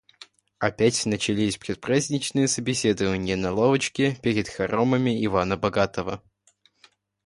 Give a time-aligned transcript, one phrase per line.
[0.57, 6.23] Опять начались предпраздничные собеседования на лавочке перед хоромами Ивана Богатого